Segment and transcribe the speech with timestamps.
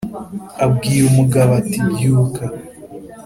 [0.65, 2.43] Abwira umugabo ati "Byuka,